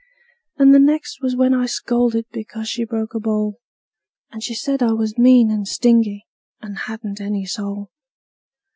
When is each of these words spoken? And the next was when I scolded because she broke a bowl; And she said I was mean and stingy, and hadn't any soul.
And 0.57 0.73
the 0.73 0.79
next 0.79 1.21
was 1.21 1.35
when 1.35 1.53
I 1.53 1.67
scolded 1.67 2.25
because 2.31 2.67
she 2.67 2.85
broke 2.85 3.13
a 3.13 3.19
bowl; 3.19 3.59
And 4.31 4.41
she 4.41 4.55
said 4.55 4.81
I 4.81 4.93
was 4.93 5.15
mean 5.15 5.51
and 5.51 5.67
stingy, 5.67 6.25
and 6.59 6.75
hadn't 6.75 7.21
any 7.21 7.45
soul. 7.45 7.91